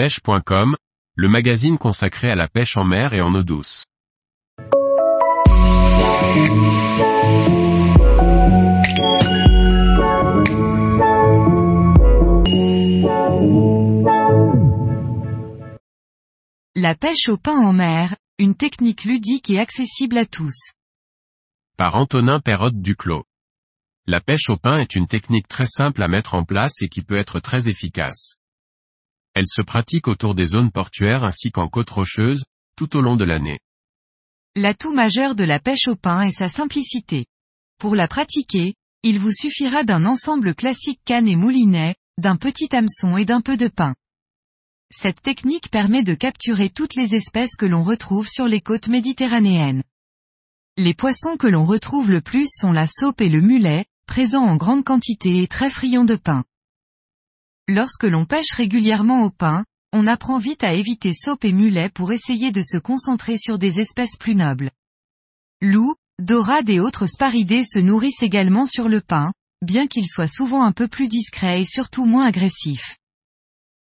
pêche.com, 0.00 0.76
le 1.14 1.28
magazine 1.28 1.76
consacré 1.76 2.30
à 2.30 2.34
la 2.34 2.48
pêche 2.48 2.78
en 2.78 2.84
mer 2.84 3.12
et 3.12 3.20
en 3.20 3.34
eau 3.34 3.42
douce. 3.42 3.84
La 16.74 16.94
pêche 16.94 17.28
au 17.28 17.36
pain 17.36 17.58
en 17.58 17.74
mer, 17.74 18.16
une 18.38 18.54
technique 18.54 19.04
ludique 19.04 19.50
et 19.50 19.58
accessible 19.58 20.16
à 20.16 20.24
tous. 20.24 20.72
Par 21.76 21.96
Antonin 21.96 22.40
Perrotte 22.40 22.80
Duclos. 22.80 23.24
La 24.06 24.22
pêche 24.22 24.48
au 24.48 24.56
pain 24.56 24.78
est 24.78 24.94
une 24.94 25.08
technique 25.08 25.46
très 25.46 25.66
simple 25.66 26.02
à 26.02 26.08
mettre 26.08 26.36
en 26.36 26.46
place 26.46 26.80
et 26.80 26.88
qui 26.88 27.02
peut 27.02 27.18
être 27.18 27.38
très 27.38 27.68
efficace. 27.68 28.39
Elle 29.34 29.46
se 29.46 29.62
pratique 29.62 30.08
autour 30.08 30.34
des 30.34 30.46
zones 30.46 30.72
portuaires 30.72 31.24
ainsi 31.24 31.50
qu'en 31.50 31.68
côte 31.68 31.90
rocheuse, 31.90 32.44
tout 32.76 32.96
au 32.96 33.00
long 33.00 33.16
de 33.16 33.24
l'année. 33.24 33.58
L'atout 34.56 34.92
majeur 34.92 35.34
de 35.34 35.44
la 35.44 35.60
pêche 35.60 35.86
au 35.86 35.94
pain 35.94 36.22
est 36.22 36.32
sa 36.32 36.48
simplicité. 36.48 37.26
Pour 37.78 37.94
la 37.94 38.08
pratiquer, 38.08 38.74
il 39.02 39.18
vous 39.18 39.32
suffira 39.32 39.84
d'un 39.84 40.04
ensemble 40.04 40.54
classique 40.54 41.00
canne 41.04 41.28
et 41.28 41.36
moulinet, 41.36 41.94
d'un 42.18 42.36
petit 42.36 42.74
hameçon 42.74 43.16
et 43.16 43.24
d'un 43.24 43.40
peu 43.40 43.56
de 43.56 43.68
pain. 43.68 43.94
Cette 44.92 45.22
technique 45.22 45.70
permet 45.70 46.02
de 46.02 46.14
capturer 46.14 46.68
toutes 46.68 46.96
les 46.96 47.14
espèces 47.14 47.54
que 47.54 47.66
l'on 47.66 47.84
retrouve 47.84 48.26
sur 48.26 48.46
les 48.46 48.60
côtes 48.60 48.88
méditerranéennes. 48.88 49.84
Les 50.76 50.94
poissons 50.94 51.36
que 51.36 51.46
l'on 51.46 51.64
retrouve 51.64 52.10
le 52.10 52.20
plus 52.20 52.48
sont 52.50 52.72
la 52.72 52.88
saupe 52.88 53.20
et 53.20 53.28
le 53.28 53.40
mulet, 53.40 53.86
présents 54.06 54.44
en 54.44 54.56
grande 54.56 54.84
quantité 54.84 55.42
et 55.42 55.46
très 55.46 55.70
friands 55.70 56.04
de 56.04 56.16
pain. 56.16 56.44
Lorsque 57.68 58.04
l'on 58.04 58.26
pêche 58.26 58.52
régulièrement 58.56 59.22
au 59.22 59.30
pain, 59.30 59.64
on 59.92 60.06
apprend 60.06 60.38
vite 60.38 60.64
à 60.64 60.74
éviter 60.74 61.12
saupe 61.14 61.44
et 61.44 61.52
mulet 61.52 61.88
pour 61.88 62.12
essayer 62.12 62.52
de 62.52 62.62
se 62.62 62.78
concentrer 62.78 63.38
sur 63.38 63.58
des 63.58 63.80
espèces 63.80 64.16
plus 64.18 64.34
nobles. 64.34 64.70
Loups, 65.60 65.94
dorades 66.20 66.70
et 66.70 66.80
autres 66.80 67.06
sparidés 67.06 67.64
se 67.64 67.78
nourrissent 67.78 68.22
également 68.22 68.66
sur 68.66 68.88
le 68.88 69.00
pain, 69.00 69.32
bien 69.62 69.86
qu'ils 69.86 70.06
soient 70.06 70.28
souvent 70.28 70.62
un 70.62 70.72
peu 70.72 70.88
plus 70.88 71.08
discrets 71.08 71.62
et 71.62 71.66
surtout 71.66 72.04
moins 72.04 72.26
agressifs. 72.26 72.96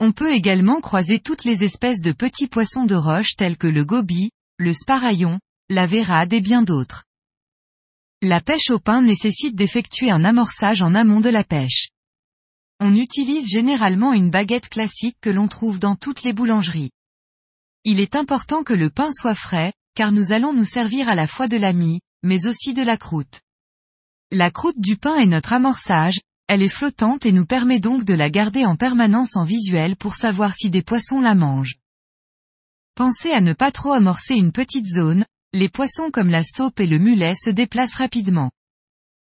On 0.00 0.12
peut 0.12 0.32
également 0.32 0.80
croiser 0.80 1.18
toutes 1.18 1.44
les 1.44 1.64
espèces 1.64 2.00
de 2.00 2.12
petits 2.12 2.46
poissons 2.46 2.84
de 2.84 2.94
roche 2.94 3.34
tels 3.36 3.56
que 3.56 3.66
le 3.66 3.84
goby, 3.84 4.30
le 4.56 4.72
sparaillon, 4.72 5.40
la 5.68 5.86
vérade 5.86 6.32
et 6.32 6.40
bien 6.40 6.62
d'autres. 6.62 7.04
La 8.22 8.40
pêche 8.40 8.70
au 8.70 8.78
pain 8.78 9.02
nécessite 9.02 9.54
d'effectuer 9.54 10.10
un 10.10 10.24
amorçage 10.24 10.82
en 10.82 10.94
amont 10.94 11.20
de 11.20 11.30
la 11.30 11.44
pêche. 11.44 11.88
On 12.80 12.94
utilise 12.94 13.48
généralement 13.48 14.12
une 14.12 14.30
baguette 14.30 14.68
classique 14.68 15.16
que 15.20 15.30
l'on 15.30 15.48
trouve 15.48 15.80
dans 15.80 15.96
toutes 15.96 16.22
les 16.22 16.32
boulangeries. 16.32 16.92
Il 17.84 17.98
est 17.98 18.14
important 18.14 18.62
que 18.62 18.72
le 18.72 18.88
pain 18.88 19.10
soit 19.12 19.34
frais, 19.34 19.72
car 19.96 20.12
nous 20.12 20.30
allons 20.32 20.52
nous 20.52 20.64
servir 20.64 21.08
à 21.08 21.16
la 21.16 21.26
fois 21.26 21.48
de 21.48 21.56
la 21.56 21.72
mie, 21.72 22.00
mais 22.22 22.46
aussi 22.46 22.74
de 22.74 22.82
la 22.82 22.96
croûte. 22.96 23.40
La 24.30 24.52
croûte 24.52 24.78
du 24.78 24.96
pain 24.96 25.16
est 25.16 25.26
notre 25.26 25.54
amorçage, 25.54 26.20
elle 26.46 26.62
est 26.62 26.68
flottante 26.68 27.26
et 27.26 27.32
nous 27.32 27.46
permet 27.46 27.80
donc 27.80 28.04
de 28.04 28.14
la 28.14 28.30
garder 28.30 28.64
en 28.64 28.76
permanence 28.76 29.36
en 29.36 29.44
visuel 29.44 29.96
pour 29.96 30.14
savoir 30.14 30.54
si 30.54 30.70
des 30.70 30.82
poissons 30.82 31.20
la 31.20 31.34
mangent. 31.34 31.78
Pensez 32.94 33.32
à 33.32 33.40
ne 33.40 33.54
pas 33.54 33.72
trop 33.72 33.92
amorcer 33.92 34.34
une 34.34 34.52
petite 34.52 34.86
zone, 34.86 35.24
les 35.52 35.68
poissons 35.68 36.10
comme 36.12 36.30
la 36.30 36.44
saupe 36.44 36.78
et 36.78 36.86
le 36.86 36.98
mulet 36.98 37.34
se 37.34 37.50
déplacent 37.50 37.94
rapidement. 37.94 38.50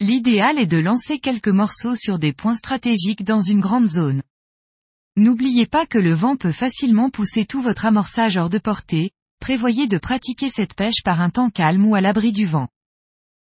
L'idéal 0.00 0.58
est 0.58 0.66
de 0.66 0.78
lancer 0.78 1.20
quelques 1.20 1.48
morceaux 1.48 1.94
sur 1.94 2.18
des 2.18 2.32
points 2.32 2.56
stratégiques 2.56 3.24
dans 3.24 3.40
une 3.40 3.60
grande 3.60 3.86
zone. 3.86 4.22
N'oubliez 5.16 5.66
pas 5.66 5.86
que 5.86 5.98
le 5.98 6.12
vent 6.12 6.36
peut 6.36 6.52
facilement 6.52 7.10
pousser 7.10 7.46
tout 7.46 7.62
votre 7.62 7.84
amorçage 7.86 8.36
hors 8.36 8.50
de 8.50 8.58
portée, 8.58 9.12
prévoyez 9.38 9.86
de 9.86 9.98
pratiquer 9.98 10.50
cette 10.50 10.74
pêche 10.74 11.02
par 11.04 11.20
un 11.20 11.30
temps 11.30 11.50
calme 11.50 11.86
ou 11.86 11.94
à 11.94 12.00
l'abri 12.00 12.32
du 12.32 12.44
vent. 12.44 12.68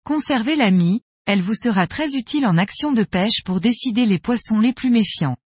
Conservez 0.05 0.55
la 0.55 0.71
mie, 0.71 1.01
elle 1.25 1.41
vous 1.41 1.55
sera 1.55 1.87
très 1.87 2.15
utile 2.15 2.47
en 2.47 2.57
action 2.57 2.93
de 2.93 3.03
pêche 3.03 3.43
pour 3.43 3.59
décider 3.59 4.05
les 4.05 4.19
poissons 4.19 4.59
les 4.59 4.73
plus 4.73 4.89
méfiants. 4.89 5.37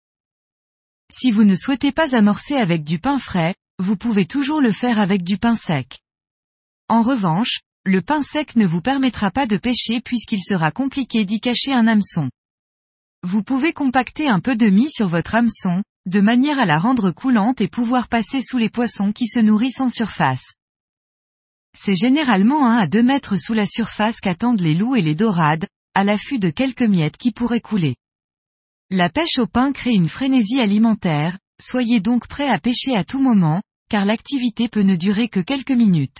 Si 1.12 1.32
vous 1.32 1.44
ne 1.44 1.56
souhaitez 1.56 1.92
pas 1.92 2.16
amorcer 2.16 2.54
avec 2.54 2.84
du 2.84 3.00
pain 3.00 3.18
frais, 3.18 3.56
vous 3.80 3.98
pouvez 3.98 4.26
toujours 4.26 4.62
le 4.62 4.72
faire 4.72 5.00
avec 5.00 5.24
du 5.24 5.40
pain 5.40 5.56
sec. 5.56 6.02
En 6.88 7.02
revanche, 7.02 7.62
le 7.86 8.02
pain 8.02 8.22
sec 8.22 8.56
ne 8.56 8.66
vous 8.66 8.82
permettra 8.82 9.30
pas 9.30 9.46
de 9.46 9.58
pêcher 9.58 10.00
puisqu'il 10.00 10.42
sera 10.42 10.72
compliqué 10.72 11.26
d'y 11.26 11.42
cacher 11.42 11.74
un 11.74 11.86
hameçon. 11.86 12.30
Vous 13.24 13.44
pouvez 13.44 13.74
compacter 13.74 14.30
un 14.30 14.40
peu 14.40 14.56
de 14.56 14.68
mie 14.68 14.90
sur 14.90 15.10
votre 15.10 15.36
hameçon, 15.36 15.84
de 16.06 16.22
manière 16.22 16.60
à 16.60 16.66
la 16.66 16.80
rendre 16.80 17.12
coulante 17.12 17.60
et 17.60 17.68
pouvoir 17.68 18.08
passer 18.08 18.42
sous 18.42 18.58
les 18.58 18.70
poissons 18.70 19.12
qui 19.12 19.28
se 19.28 19.40
nourrissent 19.40 19.82
en 19.82 19.90
surface. 19.90 20.56
C'est 21.78 21.96
généralement 21.96 22.66
1 22.66 22.78
à 22.78 22.88
2 22.88 23.04
mètres 23.04 23.38
sous 23.38 23.54
la 23.54 23.66
surface 23.66 24.22
qu'attendent 24.22 24.62
les 24.62 24.76
loups 24.76 24.96
et 24.96 25.02
les 25.02 25.16
dorades, 25.16 25.68
à 25.94 26.06
l'affût 26.06 26.40
de 26.40 26.50
quelques 26.50 26.84
miettes 26.84 27.18
qui 27.18 27.32
pourraient 27.32 27.62
couler. 27.62 27.96
La 28.92 29.10
pêche 29.10 29.40
au 29.40 29.48
pain 29.48 29.74
crée 29.74 29.94
une 29.94 30.10
frénésie 30.10 30.60
alimentaire, 30.60 31.38
soyez 31.60 32.00
donc 32.00 32.28
prêt 32.28 32.48
à 32.48 32.60
pêcher 32.60 32.96
à 32.96 33.04
tout 33.04 33.20
moment, 33.20 33.62
car 33.90 34.06
l'activité 34.06 34.70
peut 34.70 34.84
ne 34.84 34.96
durer 34.96 35.28
que 35.28 35.40
quelques 35.40 35.72
minutes. 35.72 36.20